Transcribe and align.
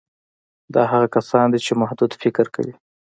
دا 0.73 0.81
هغه 0.91 1.07
کسان 1.15 1.45
دي 1.51 1.59
چې 1.65 1.73
محدود 1.81 2.11
فکر 2.21 2.45
کوي 2.55 2.73